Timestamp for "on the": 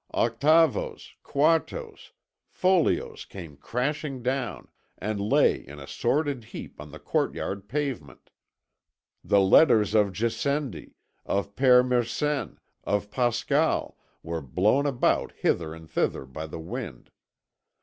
6.81-6.97